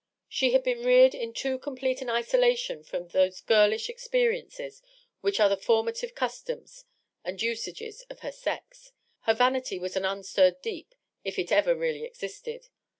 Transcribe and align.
She 0.27 0.49
had 0.53 0.63
been 0.63 0.81
reared 0.83 1.13
in 1.13 1.31
too 1.31 1.59
complete 1.59 2.01
an 2.01 2.09
isolation 2.09 2.83
from 2.83 3.09
those 3.09 3.39
girlish 3.39 3.87
experiences 3.87 4.81
which 5.19 5.39
are 5.39 5.47
the 5.47 5.55
for 5.55 5.83
mative 5.83 6.15
customs 6.15 6.85
and 7.23 7.39
usages 7.39 8.01
of 8.09 8.21
her 8.21 8.31
sex. 8.31 8.93
Her 9.27 9.35
vanity 9.35 9.77
was 9.77 9.95
an 9.95 10.03
unstirred 10.05 10.59
deep, 10.63 10.95
if 11.23 11.37
it 11.37 11.51
ever 11.51 11.75
really 11.75 12.03
existed. 12.03 12.69